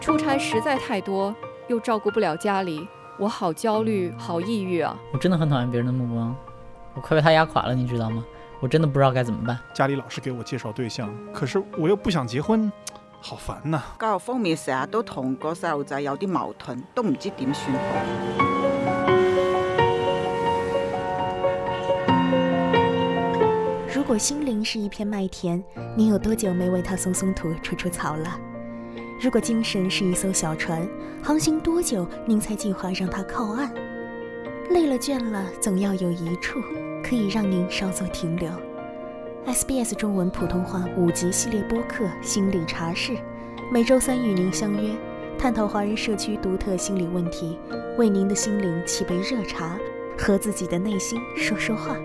[0.00, 1.34] 出差实在太多
[1.68, 2.86] 又照顾不了家里
[3.18, 6.34] 我好焦虑好抑郁啊我真的很讨厌别人的目光
[6.94, 8.24] 我快被他压垮了你知道吗？
[8.60, 9.58] 我真的不知道该怎么办。
[9.72, 12.70] 家里老是给我介绍对象可是我又不想结婚
[13.20, 13.82] 好烦呐。
[13.98, 18.59] 教育方面成日都同个细路仔有啲矛盾都唔知点算好。
[24.10, 25.62] 果心灵是一片麦田，
[25.96, 28.40] 您有多久没为它松松土、除除草了？
[29.20, 30.84] 如果精神是一艘小船，
[31.22, 33.72] 航行多久您才计划让它靠岸？
[34.70, 36.58] 累了倦了，总要有一处。
[37.04, 38.50] 可以让您稍作停留。
[39.46, 43.12] SBS 中文普通话五集系列播客《心理茶室》，
[43.70, 44.90] 每周三与您相约，
[45.38, 47.56] 探讨华人社区独特心理问题，
[47.96, 49.78] 为您的心灵沏杯热茶，
[50.18, 51.96] 和自己的内心说说话。